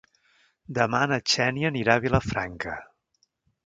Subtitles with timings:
[0.77, 2.79] Demà na Xènia anirà a Vilafranca.